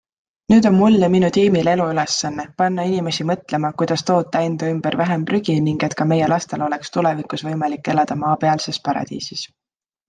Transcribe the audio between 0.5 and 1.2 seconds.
Nüüd on mul ja